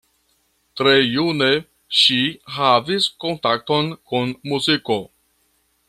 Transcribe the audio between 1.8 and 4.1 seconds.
ŝi havis kontakton